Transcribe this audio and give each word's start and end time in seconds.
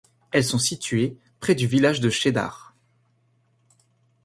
Elles 0.31 0.43
sont 0.43 0.57
situées 0.57 1.19
près 1.39 1.53
du 1.53 1.67
village 1.67 1.99
de 1.99 2.09
Cheddar. 2.09 2.73